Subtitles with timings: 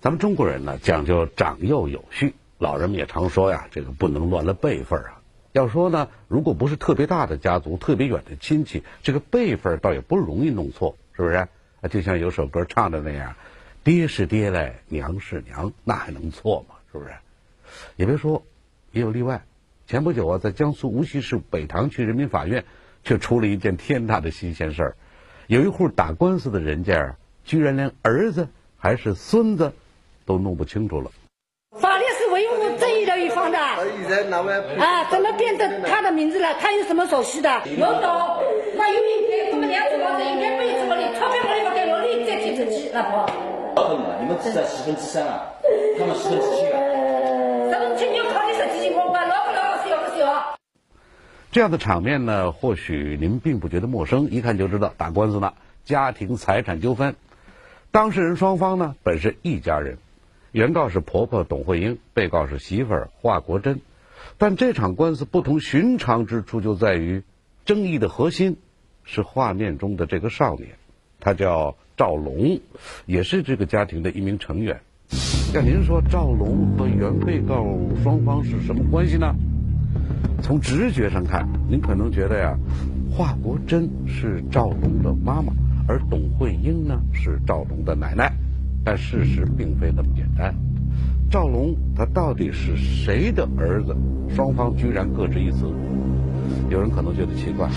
[0.00, 5.20] 咱们中国人呢讲究长幼有序，老人们也常说呀，这个不能乱了辈分啊。
[5.52, 11.34] 要说呢，如果不是特别大的家族、特别远的亲戚，这个辈分倒也不容易弄错，是不是？
[11.34, 11.48] 啊，
[11.90, 13.34] 就像有首歌唱的那样，
[13.84, 16.76] 爹是爹嘞，娘是娘，那还能错吗？
[16.90, 17.10] 是不是？
[17.96, 18.42] 也别说，
[18.92, 19.44] 也有例外。
[19.86, 22.64] 前不久啊，在江苏无锡市北塘区人民法院，
[23.04, 24.96] 却出了一件天大的新鲜事儿。
[25.46, 29.74] 有一户打官司的人家，居然连儿子还是孙子。
[30.30, 31.10] 都弄不清楚了。
[31.80, 33.58] 法律是维护正义的一方的。
[33.58, 36.54] 啊，怎么变成他的名字了？
[36.60, 37.50] 他有什么手续的？
[37.66, 38.38] 有懂？
[38.76, 41.02] 那有一天，我们两子老子应该背什么的？
[41.18, 43.26] 钞票我也不给了，你再提出去，老婆。
[44.20, 45.50] 你们只占十分之三啊，
[45.98, 46.78] 他们十分之七啊。
[47.72, 50.54] 十分之七你要考虑实际情况吧，老不老，小不小。
[51.50, 57.16] 这样的场面呢，或许您并不觉得陌生，一看就知道打官司呢，家庭财产纠纷，
[57.90, 59.98] 当事人双方呢本是一家人。
[60.52, 63.80] 原告是婆婆董慧英，被告是媳妇儿华国珍，
[64.36, 67.22] 但这场官司不同寻常之处就在于，
[67.64, 68.56] 争议的核心
[69.04, 70.70] 是画面中的这个少年，
[71.20, 72.58] 他叫赵龙，
[73.06, 74.80] 也是这个家庭的一名成员。
[75.54, 77.64] 那您说赵龙和原被告
[78.02, 79.32] 双方是什么关系呢？
[80.42, 82.58] 从直觉上看，您可能觉得呀，
[83.08, 85.52] 华国珍是赵龙的妈妈，
[85.86, 88.32] 而董慧英呢是赵龙的奶奶。
[88.84, 90.54] 但事实并非那么简单，
[91.30, 93.96] 赵龙他到底是谁的儿子？
[94.34, 95.72] 双方居然各执一词。
[96.68, 97.68] 有人可能觉得奇怪，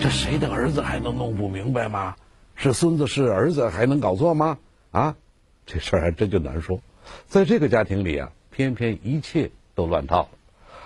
[0.00, 2.16] 这谁的儿子还能弄不明白吗？
[2.54, 4.58] 是孙子是儿子还能搞错吗？
[4.90, 5.14] 啊，
[5.66, 6.80] 这事儿还真就难说。
[7.26, 10.28] 在这个家庭里啊，偏偏一切都乱套了。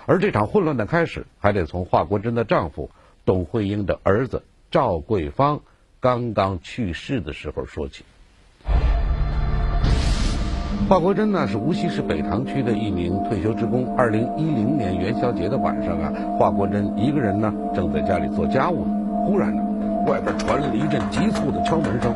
[0.05, 2.89] 而这场混乱的开始，还得从华国珍的丈夫
[3.25, 5.61] 董慧英的儿子赵桂芳
[5.99, 8.05] 刚刚去世的时候说起。
[10.87, 13.93] 华国珍呢是无锡市北塘区的一名退休职工。
[13.97, 16.09] 二零一零年元宵节的晚上啊，
[16.39, 18.85] 华国珍一个人呢正在家里做家务，
[19.25, 19.61] 忽然呢，
[20.07, 22.13] 外边传来了一阵急促的敲门声。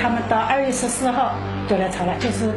[0.00, 1.32] 他们到二月十四号
[1.68, 2.50] 就来吵了，就是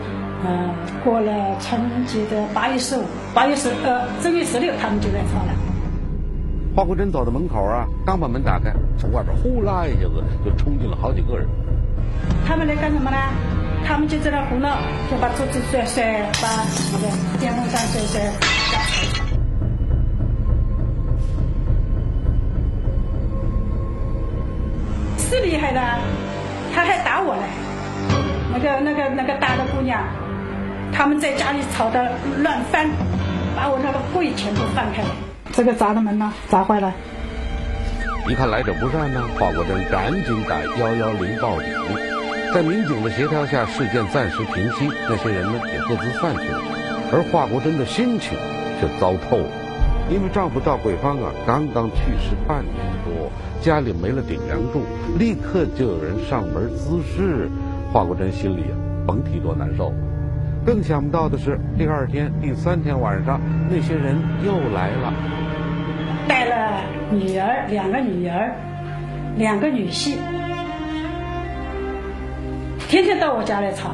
[0.48, 0.70] 嗯
[1.04, 3.04] 过了春节的八月十五、
[3.34, 5.52] 八月十呃正月十六，他们就来吵了。
[6.74, 11.46] 华国珍走到门口啊，刚把门打开，从外边呼啦一下子就冲进了好几个人。
[12.48, 13.18] 他们来干什么呢？
[13.88, 14.78] 他们就在那胡闹，
[15.12, 16.04] 就把桌子摔摔，
[16.42, 17.08] 把那个
[17.40, 18.20] 电风扇摔摔，
[25.20, 25.80] 是厉害的，
[26.74, 27.42] 他还打我嘞。
[28.52, 30.02] 那个那个那个大的姑娘，
[30.92, 32.90] 他们在家里吵得乱翻，
[33.56, 35.10] 把我那个柜全部翻开了，
[35.54, 36.92] 这个砸的门呢，砸坏了。
[38.28, 42.15] 一看来者不善呢，华国珍赶紧打幺幺零报警。
[42.54, 46.62] 在民警的协调下，事件暂时平息，那些人呢也各自散去了。
[47.12, 48.38] 而华国珍的心情
[48.80, 49.50] 却糟透了，
[50.10, 53.30] 因为丈夫赵桂芳啊刚刚去世半年多，
[53.62, 54.84] 家里没了顶梁柱，
[55.20, 57.50] 立刻就有人上门滋事，
[57.92, 58.74] 华国珍心里啊
[59.06, 59.94] 甭提多难受。
[60.66, 63.40] 更想不到的是，第二天、第三天晚上，
[63.70, 65.14] 那些人又来了，
[66.28, 68.56] 带了女儿，两个女儿，
[69.38, 70.16] 两个女婿。
[72.88, 73.90] 天天到我家来吵，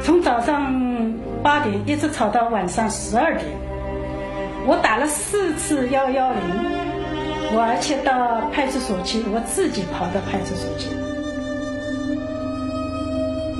[0.00, 0.72] 从早上
[1.42, 3.44] 八点一直吵到晚上十二点。
[4.66, 6.40] 我打了四次幺幺零，
[7.52, 10.88] 我而且到派出所去，我自己跑到派出所去。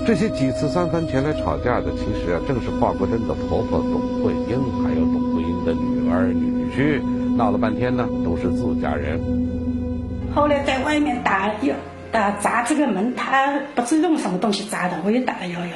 [0.07, 7.03] 这些几次三番前来吵架的，其实啊，正是华国珍的婆婆董慧英，还有董慧英的女儿女婿。
[7.37, 9.21] 闹了半天呢，都是自家人。
[10.33, 11.75] 后来在外面打又。
[12.15, 15.75] 打砸这个门，他不知用什么东西砸的，我又打了幺幺零。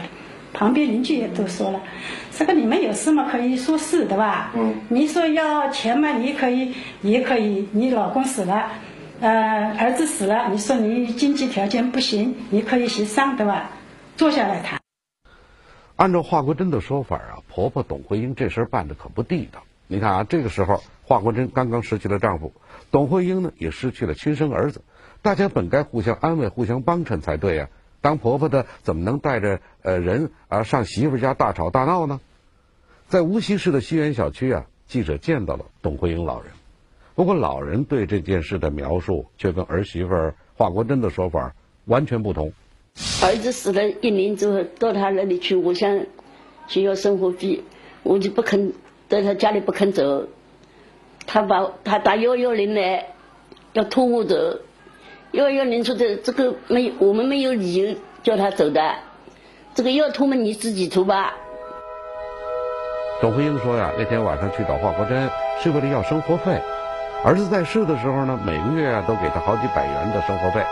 [0.53, 1.83] 旁边邻居也都说了，
[2.31, 3.27] 这个你们有事吗？
[3.29, 4.53] 可以说事对吧？
[4.55, 4.77] 嗯。
[4.89, 6.13] 你说要钱嘛？
[6.13, 7.69] 你可以，也可以。
[7.73, 8.71] 你老公死了，
[9.21, 13.71] 呃，儿子死了，你说你经济条件不行，你可以协商，对吧？
[14.17, 14.81] 坐下来谈。
[15.97, 19.65] 按照华国珍的说法啊，婆婆董慧英这事儿办的可不地道。
[19.89, 22.53] 你看啊，这个时候华国珍刚刚失去了丈夫，
[22.93, 24.83] 董慧英呢也失去了亲生儿子。
[25.23, 27.69] 大家本该互相安慰、互相帮衬才对呀。
[28.01, 32.21] 当婆婆的怎么能带着呃人啊上媳妇家大吵大闹呢？
[33.09, 36.53] 在无锡市的西园小区啊，记者见到了董慧英老人。
[37.15, 41.55] 不过老人对这件事的描述却跟儿媳妇华国珍的说法
[41.87, 42.53] 完全不同。
[43.23, 46.07] 儿子死了一年之后，到他那里去，我想
[46.69, 47.65] 需要生活费，
[48.05, 48.73] 我就不肯
[49.09, 50.29] 在他家里不肯走。
[51.27, 53.07] 他把他打幺幺零来，
[53.73, 54.61] 要拖我走。
[55.33, 58.95] 幺幺零说的这个没，我们没有理由叫他走的。
[59.75, 61.35] 这个要吐嘛，你自己吐吧。
[63.21, 65.29] 董慧英说呀，那天晚上去找华国珍
[65.61, 66.59] 是为了要生活费。
[67.25, 70.65] 儿子在世的时候呢，每个月啊都给他好几百元的生活费。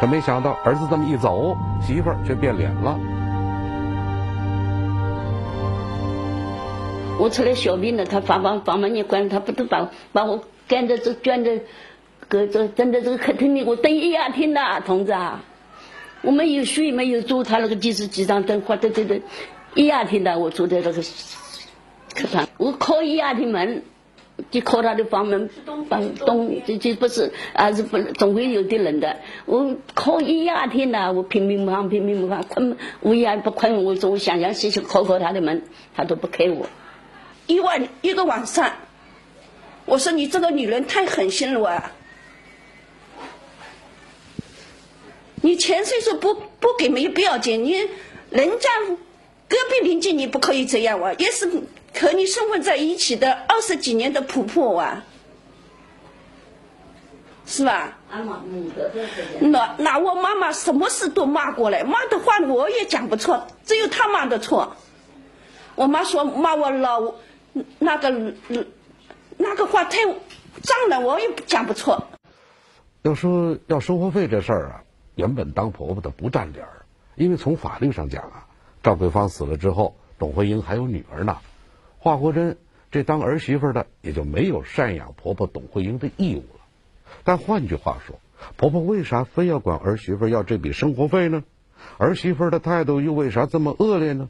[0.00, 2.98] 可没想到儿子这么一走，媳妇儿却变脸了。
[7.20, 11.60] 我出来小病了，他房房房门一关，他不都把把我干着这卷着，
[12.32, 15.44] 搁这站在这个客厅里，我等一夜天的，同志啊！
[16.22, 19.20] 我没有睡，没有住，他那个电视机上灯花的对对，
[19.74, 21.02] 一夜天的，我坐在这个
[22.14, 23.82] 客房，我敲一夜天门。
[24.50, 25.50] 就靠他的房门，
[25.90, 29.18] 房东就就不是，还是不总会有的人的。
[29.44, 35.62] 我靠一夜天呐，我拼命忙，拼命忙，困我夜不困，我总想想细细敲敲他的门，
[35.94, 36.66] 他都不开我。
[37.46, 38.72] 一晚一个晚上，
[39.84, 41.92] 我说你这个女人太狠心了啊！
[45.42, 47.74] 你钱虽说不不给没不要紧，你
[48.30, 48.70] 人家
[49.46, 51.50] 隔壁邻居你不可以这样啊，也是。
[51.94, 55.04] 和你生活在一起的二十几年的婆婆啊，
[57.44, 57.98] 是吧？
[59.40, 64.74] 那那我妈妈什么事都骂过来，骂的话我也讲不错，只有她骂的错。
[65.74, 67.12] 我妈说骂我老
[67.78, 68.34] 那个
[69.36, 69.98] 那个话太
[70.62, 72.08] 脏了，我也讲不错。
[73.02, 74.80] 要说要生活费这事儿啊，
[75.14, 76.86] 原本当婆婆的不占理儿，
[77.16, 78.46] 因为从法律上讲啊，
[78.82, 81.38] 赵桂芳死了之后，董慧英还有女儿呢。
[81.98, 82.56] 华国珍
[82.90, 86.60] 这当儿媳妇的也就没有赡养婆婆董慧英的义务了。
[87.24, 88.18] 但换句话说，
[88.56, 91.44] 婆婆为啥非要管儿媳妇要这笔生活费呢？
[91.98, 94.28] 儿媳妇的态度又为啥这么恶劣呢？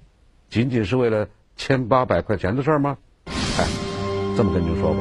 [0.51, 2.99] 仅仅是为了千八百块钱的事吗？
[3.27, 3.67] 哎，
[4.37, 4.99] 这么跟您说吧，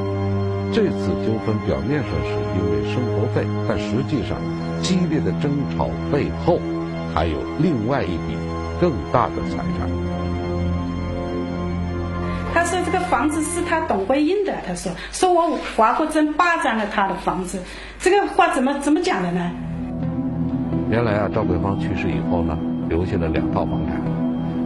[0.74, 4.38] 这次纠纷表面上是因为生活费，但实际上
[4.82, 6.60] 激烈的争吵背后
[7.14, 8.36] 还有另外一笔
[8.80, 9.90] 更大的财产。
[12.54, 17.60] 他说这个房子是他董桂英的，他说说我华国珍霸占了他的房子，
[18.00, 19.52] 这个话怎么怎么讲的呢？
[20.90, 22.58] 原来啊，赵桂芳去世以后呢，
[22.90, 24.02] 留下了两套房产，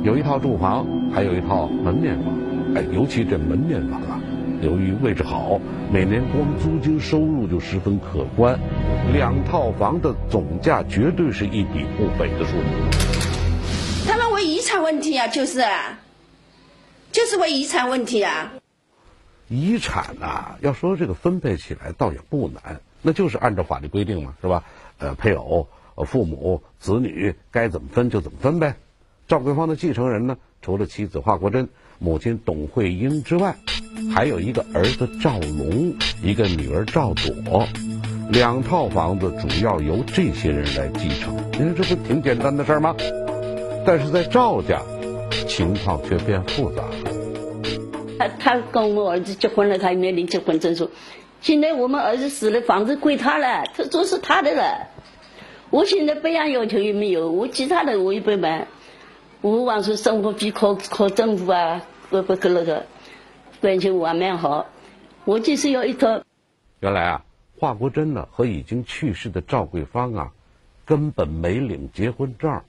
[0.02, 0.84] 有一套住房，
[1.14, 2.34] 还有一套门面房。
[2.76, 4.15] 哎，尤其这门面房啊，
[4.62, 5.60] 由于位置好，
[5.92, 8.60] 每年光租金收入就十分可观，
[9.14, 12.64] 两套房的总价绝对是一笔不菲的数目。
[14.08, 15.64] 他们为遗产问题啊，就是。
[17.12, 18.56] 就是为遗产问题啊！
[19.48, 24.66] 遗产呐，要说这个分配起来倒也不难，那就是按照法律规定嘛，是吧？
[24.98, 25.70] 呃，配偶、
[26.06, 28.76] 父母、子女该怎么分就怎么分呗。
[29.30, 31.70] 赵桂芳的继承人呢，除了妻子华国珍、
[32.00, 33.56] 母亲董慧英之外，
[34.14, 35.94] 还有一个儿子赵龙，
[36.24, 37.68] 一个女儿赵朵，
[38.32, 41.36] 两套房子主要由这些人来继承。
[41.54, 42.96] 你说这不挺简单的事儿吗？
[43.86, 44.82] 但是在赵家。
[45.48, 46.96] 情况却变复杂了。
[48.18, 50.90] 他他跟我儿子结婚了，他也没领结婚证书。
[51.40, 54.88] 现在我们儿子死了，房子归他了，他都是他的了。
[55.70, 58.68] 我现在备案要求也没有，我其他的我也不办。
[59.42, 62.86] 我往说生活费靠靠政府啊，不不给那个
[63.62, 64.68] 关系我还蛮好。
[65.26, 66.24] 我就是要一套。
[66.80, 67.26] 原来啊，
[67.60, 70.34] 华国珍呢和已经去世的赵桂芳啊，
[70.86, 72.62] 根本没领结婚证。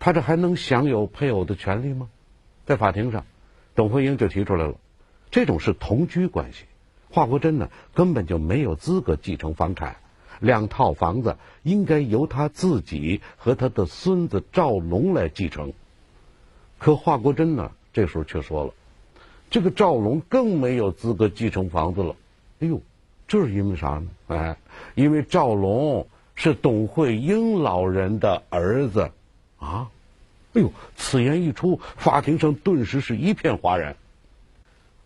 [0.00, 2.08] 他这还能享有配偶的权利吗？
[2.66, 3.24] 在法庭上，
[3.74, 4.74] 董慧英就提出来了，
[5.30, 6.64] 这种是同居关系，
[7.10, 9.96] 华国珍呢根本就没有资格继承房产，
[10.40, 15.72] 两套房子应该由他自己和他的孙子赵龙来继承。
[16.78, 18.74] 可华国珍呢这时候却说了，
[19.50, 22.16] 这个赵龙更没有资格继承房子了。
[22.60, 22.80] 哎呦，
[23.26, 24.06] 这是因为啥呢？
[24.28, 24.56] 哎，
[24.94, 29.10] 因为赵龙是董慧英老人的儿子。
[29.58, 29.88] 啊，
[30.54, 30.70] 哎呦！
[30.96, 33.96] 此言一出，法庭上顿时是一片哗然。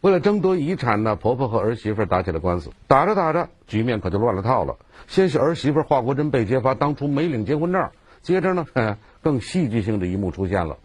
[0.00, 2.70] 为了争夺遗产呢，婆婆和儿媳妇打起了官司。
[2.88, 4.76] 打着打着，局面可就乱了套了。
[5.06, 10.76] 先是儿媳妇华国珍被揭发当初没领结婚证，接着呢，哎 更戏剧性的一幕出现了：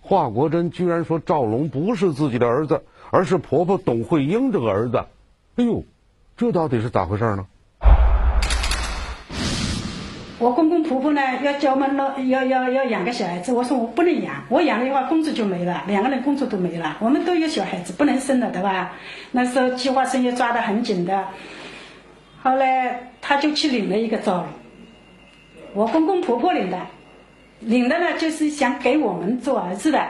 [0.00, 4.98] 华国珍居然说赵龙不是自己的儿子，而是婆婆董慧英这个儿子。
[5.56, 5.84] 哎呦，
[6.36, 7.46] 这到底是咋回事呢？
[10.40, 18.92] 我公公婆婆呢要叫我们老要要要养个小孩子，我说我不能养，我养了的话工作就没了，两个人工作都没了，我们都有小孩子不能生了，对吧？
[19.30, 21.24] 那时候计划生育抓得很紧的，
[22.42, 24.46] 后来他就去领了一个赵龙，
[25.72, 26.78] 我公公婆婆领的，
[27.60, 30.04] 领的呢就是想给我们做儿子的，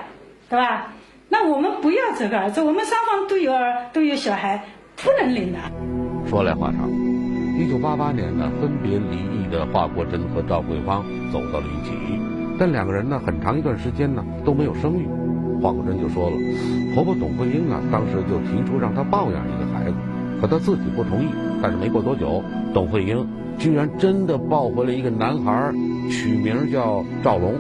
[0.49, 0.94] 对吧？
[1.35, 4.65] 那我们不要这个儿子，我们双方都有儿都有小孩，
[4.95, 5.59] 不能领的。
[6.31, 6.89] 说来话长。
[7.59, 11.91] 一九八八年呢，分别离异的华国珍和赵桂芳走到了一起，
[12.57, 15.09] 但两个人呢，很长一段时间呢都没有生育。
[15.61, 16.37] 华国珍就说了，
[16.95, 19.97] 婆婆董慧英啊，当时就提出让她抱养一个孩子，
[20.41, 21.27] 可她自己不同意。
[21.61, 23.27] 但是没过多久，董慧英
[23.59, 25.73] 居然真的抱回了一个男孩，
[26.09, 27.55] 取名叫赵龙。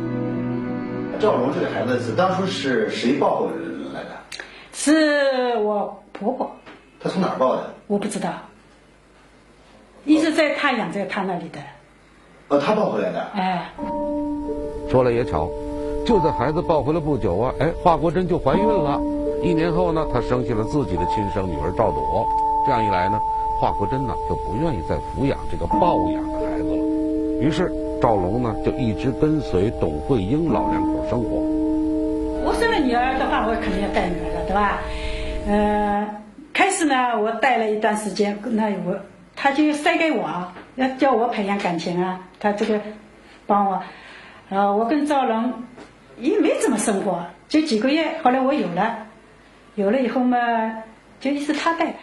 [1.20, 3.48] 赵龙这个孩子是当初是谁抱回
[3.92, 4.10] 来的？
[4.72, 6.50] 是我婆婆。
[7.00, 7.74] 她从哪儿抱的？
[7.86, 8.30] 我不知道。
[10.04, 11.58] 一直在他养在他那里的，
[12.48, 13.22] 哦，他抱回来的。
[13.34, 13.72] 哎，
[14.90, 15.48] 说来也巧，
[16.04, 19.00] 就在孩子抱回来不久啊，哎，华国珍就怀孕了。
[19.42, 22.26] 一年后呢，她生下了自己的亲生女儿赵朵。
[22.66, 23.18] 这样一来呢，
[23.58, 26.84] 华国珍呢就不愿意再抚养这个抱养的孩子了。
[27.40, 27.72] 于是
[28.04, 31.36] 赵龙呢就一直跟随董慧英老两口生活。
[32.44, 34.82] 我生了女儿的话，我肯定要带女儿了，对吧？
[35.48, 36.20] 呃，
[36.52, 39.00] 开始呢，我带了一段时间，那我。
[39.34, 42.28] 他就塞给我，要叫我培养感情啊。
[42.40, 42.78] 他这个
[43.46, 43.82] 帮我，
[44.50, 45.54] 呃，我跟赵龙
[46.20, 48.18] 也没怎么生活，就几个月。
[48.22, 48.98] 后来我有了，
[49.76, 50.36] 有了以后嘛，
[51.20, 51.94] 就一直他带。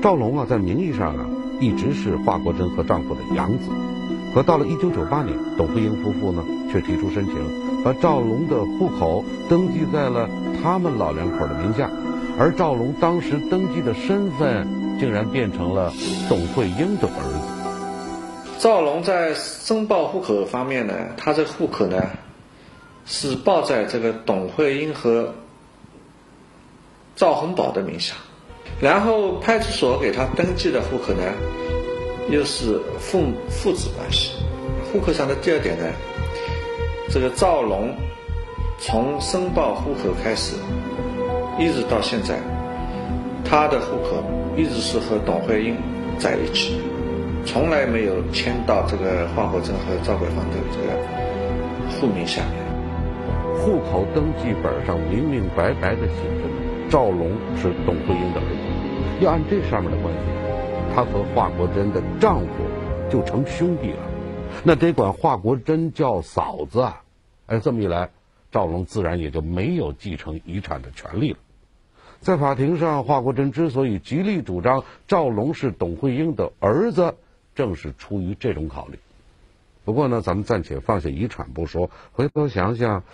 [0.00, 1.26] 赵龙啊，在名义上啊，
[1.60, 3.70] 一直是华国珍和丈夫的养子。
[4.34, 10.28] 可到了一九九八年，董慧英夫妇呢，却提出申请，把赵龙的户口登记在了
[10.62, 11.90] 他们老两口的名下，
[12.38, 14.66] 而赵龙当时登记的身份。
[15.00, 15.90] 竟然变成了
[16.28, 18.58] 董慧英的儿子。
[18.58, 22.02] 赵龙在申报户口方面呢，他这户口呢
[23.06, 25.32] 是报在这个董慧英和
[27.16, 28.14] 赵洪宝的名下，
[28.78, 31.22] 然后派出所给他登记的户口呢
[32.30, 34.32] 又是父父子关系。
[34.92, 35.84] 户口上的第二点呢，
[37.10, 37.94] 这个赵龙
[38.78, 40.56] 从申报户口开始，
[41.58, 42.38] 一直到现在，
[43.44, 44.24] 他的户口。
[44.56, 45.76] 一直是和董慧英
[46.18, 46.76] 在一起，
[47.46, 50.92] 从来没有迁到这个华国珍和赵桂芳的这个
[51.88, 52.60] 户名下面。
[53.56, 59.24] 户口登记本上明明白白的写着，赵龙是董慧英的儿子。
[59.24, 60.20] 要按这上面的关系，
[60.92, 62.64] 他和华国珍的丈夫
[63.10, 63.98] 就成兄弟了，
[64.64, 67.02] 那得管华国珍叫嫂子啊！
[67.46, 68.10] 哎，这么一来，
[68.50, 71.38] 赵龙自然也就没有继承遗产的权利了。
[72.20, 77.14] 在法庭上，华国珍之所以极力主张赵龙是董慧英的儿子，
[77.54, 78.98] 正是出于这种考虑。
[79.84, 83.04] 不过呢，咱们暂且放下遗产不说，回头想想，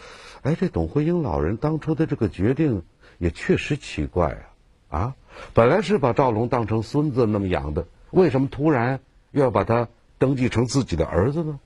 [0.42, 2.82] 哎，这董慧英老人当初的这个决定
[3.18, 4.98] 也确实奇怪啊！
[4.98, 5.14] 啊，
[5.54, 9.00] 本来是把赵龙当成孙子那么养的，为什么突然
[9.32, 9.88] 又要把他
[10.18, 11.58] 登记成自己的儿子呢？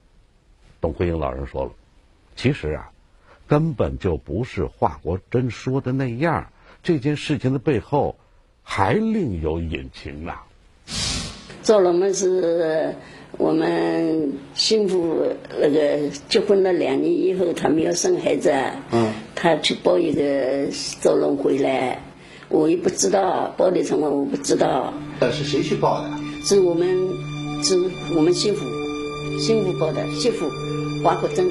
[0.80, 1.72] 董慧英老人说了，
[2.36, 2.90] 其实啊，
[3.46, 6.50] 根本就不是华国珍说的那样。
[6.82, 8.16] 这件事情的背后
[8.62, 10.46] 还另有隐情啊！
[11.62, 12.94] 赵龙们是
[13.36, 15.26] 我们幸福
[15.60, 18.50] 那个结婚了两年以后，他们要生孩子，
[18.92, 20.68] 嗯，他去抱一个
[21.02, 22.00] 赵龙回来，
[22.50, 24.92] 我也不知道报的什么，我不知道。
[25.20, 26.10] 呃，是谁去报的？
[26.44, 27.08] 是我们
[27.62, 27.78] 是
[28.16, 28.66] 我们媳妇
[29.38, 30.50] 媳妇报的，媳妇
[31.04, 31.48] 华国珍。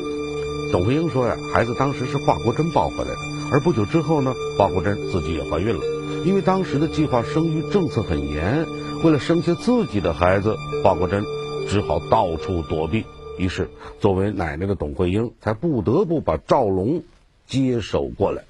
[0.73, 3.15] 董慧英说呀，孩子当时是华国珍抱回来的。
[3.51, 5.81] 而不久之后呢，华国珍自己也怀孕了。
[6.25, 8.65] 因为当时的计划生育政策很严，
[9.03, 11.23] 为了生下自己的孩子，华国珍
[11.69, 13.05] 只好到处躲避。
[13.37, 13.69] 于是，
[14.01, 17.03] 作为奶奶的董慧英才不得不把赵龙
[17.47, 18.43] 接手过来。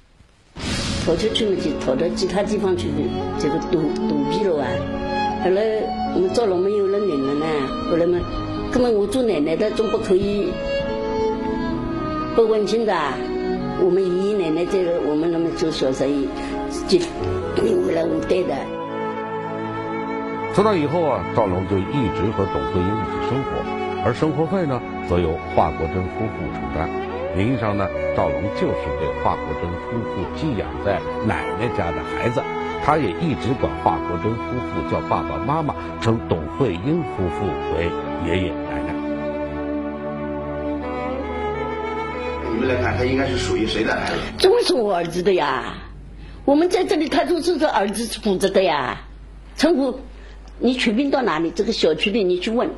[1.10, 2.86] 逃出去了，就逃到其他地方去，
[3.36, 4.70] 这个躲躲避了啊。
[5.42, 5.60] 后来
[6.14, 7.46] 我们赵龙没有了女儿呢，
[7.90, 8.20] 后来嘛，
[8.72, 10.52] 那么我做奶奶的总不可以
[12.36, 12.94] 不问清的。
[13.82, 16.28] 我们爷爷奶奶在，我们那么做小生意，
[16.86, 16.98] 就
[17.56, 18.54] 留回来我带的。
[20.54, 23.50] 从那以后啊，赵龙就一直和董桂英一起生活，
[24.06, 27.09] 而生活费呢，则由华国珍夫妇承担。
[27.36, 32.42] 名义上呢，赵龙就是给华国珍夫妇寄养在奶奶家的孩子，
[32.84, 37.46] 他也一直管华国珍夫妇叫爸爸妈妈，称董慧英夫妇
[37.76, 37.88] 为
[38.26, 38.94] 爷爷奶奶。
[42.52, 44.16] 你们来看，他应该是属于谁的孩子？
[44.38, 45.74] 怎么是我儿子的呀？
[46.44, 49.02] 我们在这里，他都是说儿子负责的呀。
[49.56, 50.00] 称呼
[50.58, 51.52] 你取名到哪里？
[51.52, 52.70] 这个小区里你去问。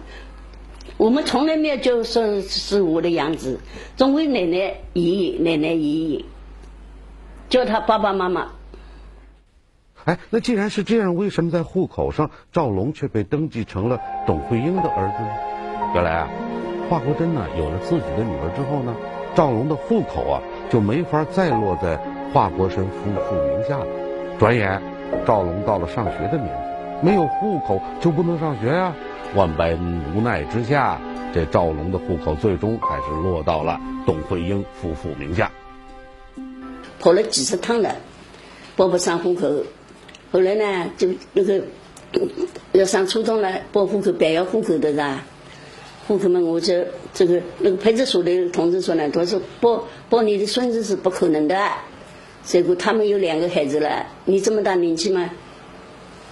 [1.02, 3.58] 我们从来没有就说是我的养子，
[3.96, 6.24] 总归奶奶、爷爷、奶奶、爷爷，
[7.48, 8.52] 叫他爸爸妈妈。
[10.04, 15.92] 哎，那既然是这样，为什么在户口上赵龙却被登记成了董慧英的儿子呢？
[15.92, 16.28] 原来啊，
[16.88, 18.94] 华国珍呢有了自己的女儿之后呢。
[19.34, 20.40] 赵龙的户口啊，
[20.70, 21.96] 就没法再落在
[22.32, 23.86] 华国生夫妇名下了。
[24.38, 24.80] 转眼，
[25.26, 28.94] 赵龙到了上学的年纪，没有户口就不能上学呀。
[29.34, 29.78] 万般
[30.14, 31.00] 无奈之下，
[31.32, 35.50] 这赵龙的户口最终还是落到了董慧英夫妇名下。
[36.98, 37.96] 跑了几十趟了，
[38.76, 39.50] 报不上户口。
[40.30, 41.62] 后来呢，就那个
[42.72, 45.24] 要上初中了，报户口办要户口的是吧？
[46.06, 46.84] 户口嘛，我就
[47.14, 51.56] 这个那个派出所的同志说呢，他说报报你的孙子是不可能的。
[52.44, 55.30] 结果他们有两个孩子了，你这么大年纪嘛，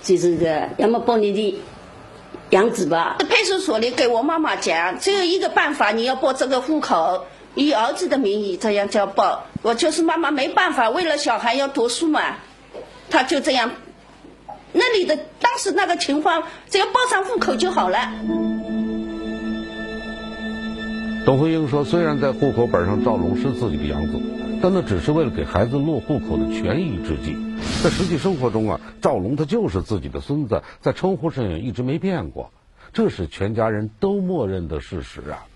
[0.03, 1.61] 就是个要么报你的
[2.51, 3.17] 养子吧。
[3.29, 9.47] 派出所里给我妈妈讲，只有一个办法，你要报这个户口，以儿子的名义这样叫报。
[9.63, 12.37] 我就是妈妈没办法，为了小孩要读书嘛，
[13.09, 13.71] 他就这样。
[14.73, 18.13] 那里的当时那个情况，只要报上户口就好了。
[21.27, 24.13] 董慧英说：“虽然在户口本上赵龙是自己的养子，
[24.63, 27.35] 但那只是为了给孩子落户口的权宜之计。
[27.83, 32.53] 在实际生活中啊，赵龙他就是自己的孙子，在称呼上也一直没变过，
[32.93, 35.47] 这是全家人都默认的事实啊。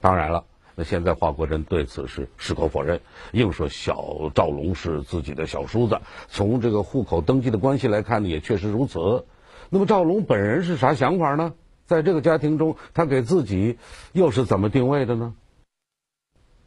[0.00, 3.00] 当然了，那现在华国珍对此是矢口否认，
[3.32, 6.00] 硬说小赵龙是自己的小叔子。
[6.28, 9.24] 从这个户口登记的关系来看呢，也确实如此。
[9.70, 11.52] 那么赵龙本人是啥想法呢？”
[11.86, 13.78] 在这个家庭中，他给自己
[14.12, 15.34] 又是怎么定位的呢？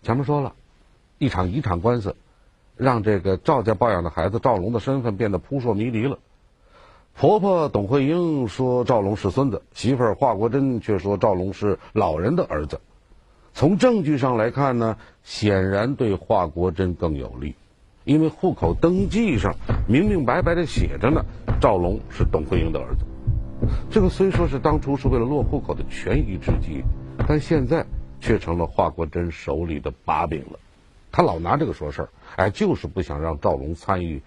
[0.01, 0.55] 前面说了，
[1.21, 2.15] 一场遗产官司，
[2.75, 6.17] 让这个赵家抱养的孩子赵龙的身份变得扑朔迷离了。
[7.13, 12.81] 婆婆董慧英说赵龙是孙子，媳妇儿华国珍却说赵龙是老人的儿子。
[13.53, 17.53] 从证据上来看呢，显然对华国珍更有利，
[18.03, 19.53] 因为户口登记上
[19.87, 21.23] 明明白白的写着呢，
[21.61, 23.05] 赵龙是董慧英的儿子。
[23.91, 26.83] 这个虽说是当初是为了落户口的权宜之计，
[27.27, 27.85] 但现在
[28.19, 30.57] 却成了华国珍手里的把柄了。
[31.11, 34.21] 他老拿这个说事儿，哎，就是不想让赵龙参与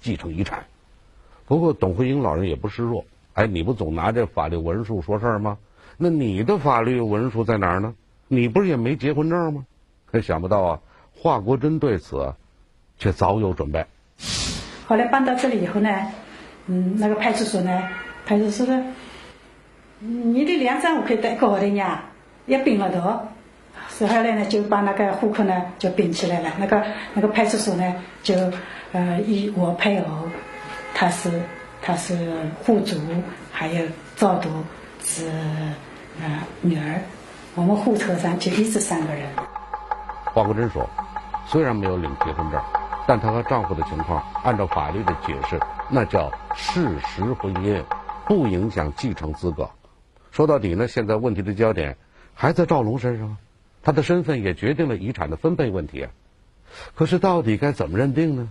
[0.00, 0.64] 继承遗产。
[1.46, 5.58] 不过董慧英老人也不示弱，哎，你不总拿这法律文书说事儿吗？
[5.96, 7.94] 那你的法律文书在哪儿呢？
[8.28, 9.66] 你不是也没结婚证吗？
[10.06, 10.80] 可想不到啊，
[11.14, 12.34] 华国珍对此
[12.98, 13.86] 却早有准备。
[14.86, 15.90] 后来搬到这里以后呢，
[16.66, 17.88] 嗯，那个派出所呢？
[18.26, 18.84] 派出所的，
[20.00, 22.10] 你的两张户口带高的呀，
[22.46, 23.26] 也并了头，
[23.98, 26.52] 所以后来呢，就把那个户口呢就并起来了。
[26.56, 26.80] 那个
[27.14, 28.32] 那个派出所呢，就
[28.92, 30.06] 呃以我配偶，
[30.94, 31.28] 他是
[31.82, 32.14] 他是
[32.62, 32.96] 户主，
[33.50, 33.84] 还有
[34.14, 34.48] 赵读
[35.02, 35.28] 是
[36.22, 37.02] 呃女儿，
[37.56, 39.26] 我们户头上就一直三个人。
[40.26, 40.88] 华国珍说，
[41.44, 42.60] 虽然没有领结婚证，
[43.04, 45.58] 但她和丈夫的情况，按照法律的解释，
[45.90, 47.82] 那叫事实婚姻。
[48.28, 49.68] 不影响继承资格。
[50.30, 51.96] 说到底呢，现在问题的焦点
[52.32, 53.36] 还在赵龙身上，
[53.88, 56.10] 他的身份也决定了遗产的分配问题啊。
[56.94, 58.50] 可是到底该怎么认定呢？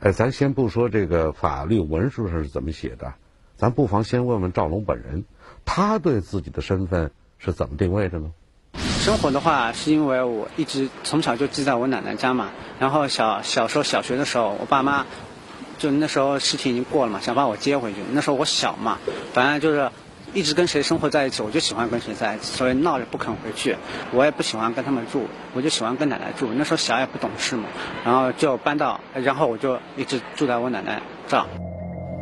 [0.00, 3.14] 哎，咱先不说这个法律文书上是怎么写的，
[3.56, 5.24] 咱不妨先问问赵龙本人，
[5.64, 8.32] 他对自己的身份是怎么定位的呢？
[8.74, 15.06] 生活的话，是因为我一直从小就寄在我奶奶家嘛，然后小小时候小学的时候，我爸妈。
[15.76, 17.98] 就那时候事情已经过了嘛，想把我接回去。
[18.12, 18.98] 那时候我小嘛，
[19.32, 19.90] 反正就是
[20.34, 23.76] 一直跟谁生活在一起，我就喜欢跟谁在一起，所以闹着不肯回去。
[24.12, 25.22] 我也不喜欢跟他们住，
[25.54, 26.48] 我就喜欢跟奶奶住。
[26.56, 27.64] 那时候小也不懂事嘛，
[28.04, 31.42] 然后就搬到，然后我就一直住在我奶奶这。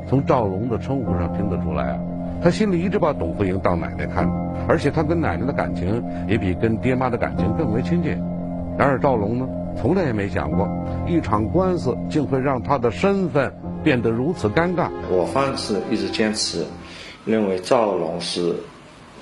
[0.08, 1.98] 从赵龙的称呼上听得出来啊，
[2.42, 4.30] 他心里一直把董慧英当奶奶看，
[4.68, 8.12] 而且他跟奶奶的感情也比跟爹妈的感情更为亲近。
[8.78, 9.48] 然而赵龙呢？
[9.74, 10.68] 从来也没想过，
[11.08, 13.50] 一场官司竟会让他的身份
[13.82, 14.90] 变得如此尴尬。
[15.08, 16.66] 我方是一直坚持，
[17.24, 18.56] 认为赵龙是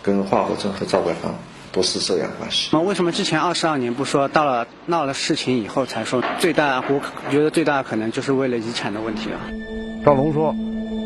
[0.03, 1.35] 跟华国珍和赵桂芳
[1.73, 2.71] 不是收养关系。
[2.73, 6.23] 那为什么之前二十二年不说，到了闹了事情以后才说？
[6.39, 9.39] 最大，我觉得最大可能就是为了遗产的问题了。
[10.05, 10.55] 赵龙说，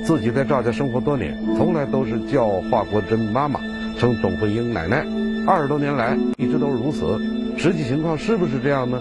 [0.06, 3.60] 自己在赵家生活多年，从来都是叫华国珍妈妈，
[3.98, 5.04] 称董慧英奶奶，
[5.46, 7.20] 二十多年来一直都是如此。
[7.58, 9.00] 实际情况是不是这样呢？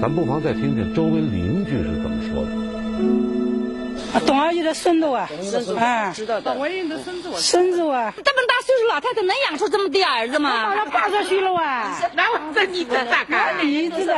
[0.00, 2.09] 咱不妨再听听周围邻居是怎么
[4.26, 5.28] 董阿姨的孙子啊，
[5.78, 6.52] 啊，知道的。
[6.52, 10.74] 董阿姨的孙子，我孙子啊，这么大岁数老太太能养出这么点儿子吗？
[10.74, 13.56] 他八十岁了哇，那我这你这大干？
[13.60, 14.14] 你知道？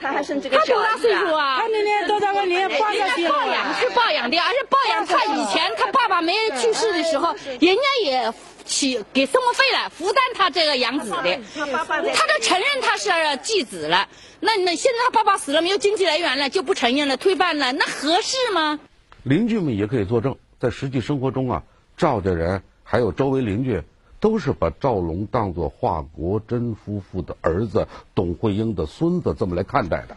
[0.00, 1.58] 他还生这个他多大岁数啊？
[1.60, 2.68] 他那年多大个年？
[2.78, 3.32] 八十岁了。
[3.32, 8.32] 抱养是抱养的，而且抱养他以前他爸爸没去世的时候，人家也。
[8.66, 13.08] 起给生活费了，负担他这个养子的，他都承认他是
[13.40, 14.08] 继子了。
[14.40, 18.80] 那那现在他爸爸死了，没有经济来源了，就不承认了，推办了，那合适吗？
[19.26, 21.64] 邻居们也可以作证，在实际生活中啊，
[21.96, 23.82] 赵家人还有周围邻居
[24.20, 30.16] 都是把赵龙当作华国珍夫妇的儿子董慧英的孙子这么来看待的。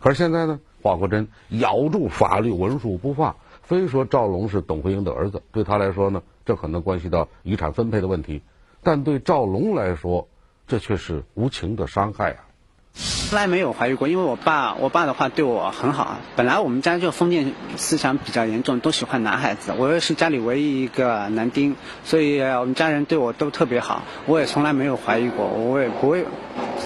[0.00, 3.36] 可是现在呢，华国珍咬住法律文书不放。
[3.60, 8.40] 非说赵龙是董慧英的儿子，对他来说呢，这可能关系到遗产分配的问题；
[8.82, 10.26] 但对赵龙来说，
[10.66, 12.47] 这却是无情的伤害啊。
[12.94, 16.16] 从来没有怀疑过，因为我爸，我爸的话对我很好。
[16.34, 19.72] 本来我们家就封建思想比较严重，都喜欢男孩子。
[19.76, 24.02] 我又是家里唯一一个男丁，所以我们家人对我都特别好。
[24.24, 26.24] 我也从来没有怀疑过，我也不会，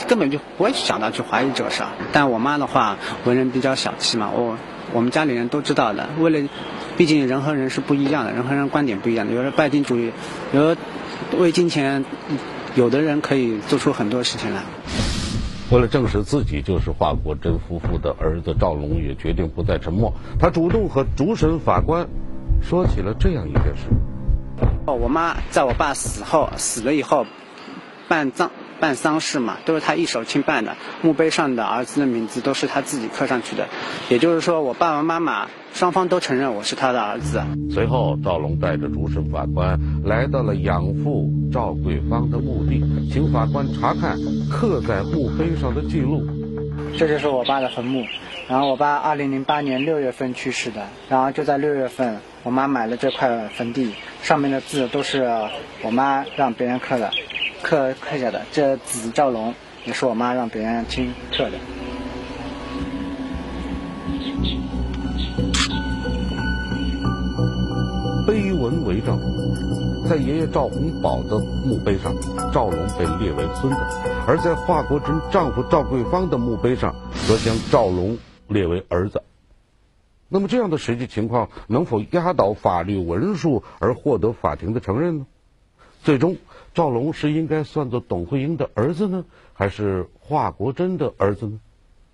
[0.08, 1.90] 根本就不会想到去怀疑这个事儿。
[2.12, 4.58] 但我妈的话，为人比较小气嘛，我
[4.92, 6.08] 我们家里人都知道的。
[6.18, 6.48] 为了，
[6.96, 9.32] 毕竟人和人是不一样的，人和人观点不一样的。
[9.32, 10.10] 有的拜金主义，
[10.52, 10.80] 有的
[11.38, 12.04] 为金钱，
[12.74, 14.62] 有的人可以做出很多事情来。
[15.72, 20.12] 为了证实自己就是华国珍夫妇的儿子，赵龙也决定不再沉默。
[20.38, 22.06] 他主动和主审法官
[22.60, 23.86] 说起了这样一件事：
[24.86, 27.24] 哦，我妈在我爸死后死了以后
[28.06, 28.50] 办葬
[28.82, 30.76] 办丧事嘛，都是他一手亲办的。
[31.02, 33.68] 墓碑上的儿子的名字都是他自己刻上去的。
[34.08, 37.40] 也就是说，我爸爸妈妈双方都承认我是他的儿子。
[37.70, 44.18] 随后，赵龙带着主审法官来到了养父赵桂芳的墓地，请法官查看
[44.50, 46.26] 刻在墓碑上的记录。
[46.98, 48.04] 这就是我爸的坟墓。
[48.48, 55.24] 然后我爸二零零八年六月份去世的，然后就在六月份，我妈买了这块坟地，上面的字都是
[55.82, 57.12] 我妈让别人刻的，
[57.62, 58.42] 刻刻下的。
[58.52, 61.58] 这子赵龙也是我妈让别人亲刻的。
[68.26, 69.18] 碑文为证，
[70.08, 72.14] 在爷爷赵洪宝的墓碑上，
[72.52, 73.80] 赵龙被列为孙子；
[74.26, 76.94] 而在华国珍丈夫赵桂芳的墓碑上，
[77.26, 79.22] 则将赵龙列为儿子。
[80.28, 85.26] 那么，这样的实际情况能否压倒法律文书而获得法庭的承认呢？
[86.02, 86.36] 最终，
[86.74, 91.60] 赵龙是应该算作董慧英的儿子呢，还是华国珍的儿子呢？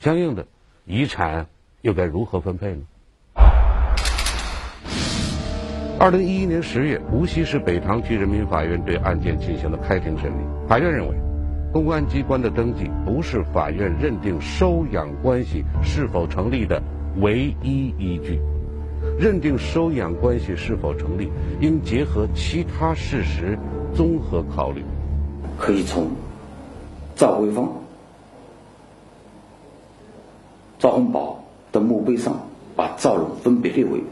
[0.01, 0.47] 相应的，
[0.85, 1.47] 遗产
[1.81, 2.81] 又该如何分配呢？
[6.01, 10.42] 二零一一年十月，无锡市北塘区人民法院对案件进行了开庭审理。
[10.68, 11.14] 法院认为，
[11.73, 16.83] 公安机关的登记不是法院认定收养关系是否成立的
[17.18, 18.40] 唯一依据。
[19.16, 23.57] 认定收养关系是否成立，应结合其他事实
[23.94, 24.85] 综合考虑。
[25.59, 26.11] 可以从
[27.16, 27.68] 赵桂芳、
[30.79, 32.46] 赵洪宝的墓碑上，
[32.77, 34.03] 把赵龙分别列为。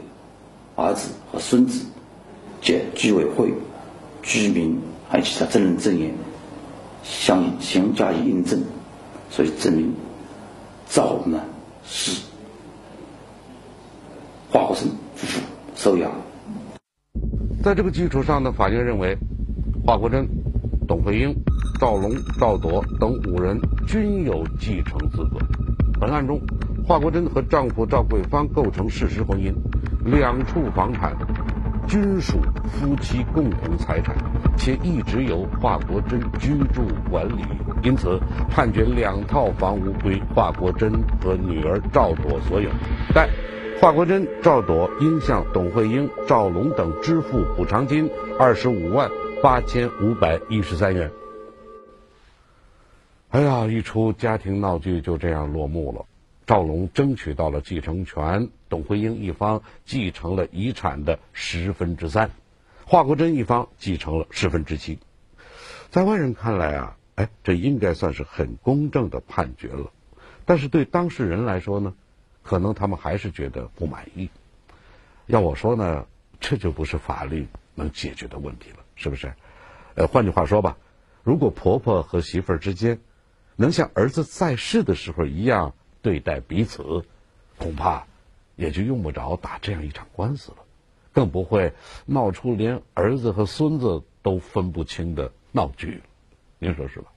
[0.75, 1.87] 儿子和孙子，
[2.61, 3.51] 借居委会、
[4.21, 6.13] 居民还有其他证人证言，
[7.03, 8.61] 相相加以印证，
[9.31, 9.95] 所以证明
[10.87, 11.41] 赵龙呢
[11.83, 12.21] 是
[14.51, 15.41] 华国生夫妇
[15.75, 16.11] 收养。
[17.63, 19.17] 在这个基础上呢，法院认为
[19.87, 20.27] 华国珍、
[20.85, 21.33] 董慧英、
[21.79, 25.37] 赵龙、赵铎等五人均有继承资格。
[25.97, 26.41] 本案中，
[26.85, 29.55] 华国珍和丈夫赵桂芳构成事实婚姻。
[30.03, 31.15] 两处房产
[31.87, 34.13] 均属夫妻共同财产，
[34.57, 37.45] 且一直由华国珍居住管理，
[37.81, 38.19] 因此
[38.49, 40.91] 判决两套房屋归华国珍
[41.23, 42.69] 和女儿赵朵所有。
[43.15, 43.29] 但
[43.79, 49.09] 华国珍、赵朵应向董慧英、赵龙等支付补偿金二十五万
[49.47, 51.09] 八千五百一十三元。
[53.29, 56.05] 哎呀，一出家庭闹剧就这样落幕了。
[56.45, 62.29] 赵龙争取到了继承权，董慧英一方继承了遗产的十分之三，
[62.85, 64.99] 华国珍一方继承了十分之七。
[65.91, 69.93] 在外人看来啊，哎，这应该算是很公正的判决了。
[70.43, 71.93] 但是对当事人来说呢，
[72.43, 74.29] 可能他们还是觉得不满意。
[75.25, 76.05] 要我说呢，
[76.41, 79.33] 这就不是法律能解决的问题了，是不是？
[79.95, 80.75] 呃，换句话说吧，
[81.23, 82.99] 如果婆婆和媳妇儿之间
[83.55, 85.73] 能像儿子在世的时候一样。
[85.99, 87.03] 对待彼此，
[87.57, 88.05] 恐怕
[88.55, 90.57] 也就用不着打这样一场官司了，
[91.11, 91.73] 更不会
[92.05, 96.01] 闹出连儿子和孙子都分不清的闹剧
[96.59, 97.11] 您说是吧？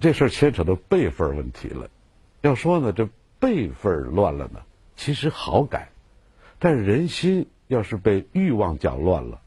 [0.00, 1.88] 这事儿牵扯到辈分问题了。
[2.40, 4.62] 要说呢，这辈分乱了呢，
[4.96, 5.88] 其实好改；
[6.58, 9.40] 但人心要是被欲望搅乱了，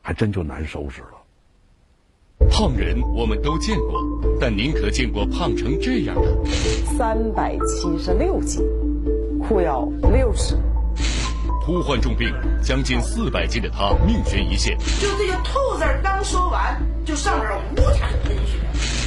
[0.00, 1.08] 还真就难收拾了。
[2.50, 4.00] 胖人我们都见过，
[4.40, 6.44] 但您可见过胖成这样的？
[6.96, 8.64] 三百七十六斤，
[9.46, 10.56] 裤腰六尺。
[11.64, 12.32] 突患重病，
[12.62, 14.78] 将近四百斤的他命悬一线。
[14.78, 18.56] 就这个“吐”字刚说完，就上边无产喷血。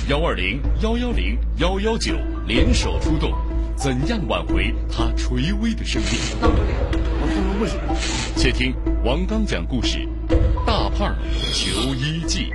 [0.08, 2.14] 幺二零幺幺零幺幺九
[2.46, 3.32] 联手出动，
[3.82, 6.12] 怎样挽回他垂危的生命？
[6.40, 6.68] 当不了，
[7.20, 7.80] 我说不行。
[8.36, 9.98] 且听王刚讲故事，
[10.68, 11.16] 《大胖
[11.52, 12.52] 求医记》。